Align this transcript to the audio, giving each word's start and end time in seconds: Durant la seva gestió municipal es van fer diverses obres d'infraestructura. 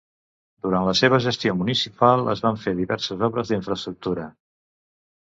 Durant 0.67 0.87
la 0.87 0.95
seva 0.99 1.19
gestió 1.25 1.53
municipal 1.59 2.33
es 2.35 2.43
van 2.49 2.59
fer 2.65 2.75
diverses 2.83 3.25
obres 3.31 3.55
d'infraestructura. 3.55 4.31